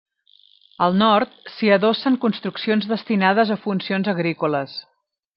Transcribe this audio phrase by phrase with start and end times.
[0.85, 4.79] Al nord s'hi adossen construccions destinades a funcions agrícoles.